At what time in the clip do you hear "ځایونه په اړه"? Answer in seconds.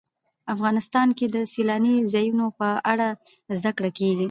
2.13-3.07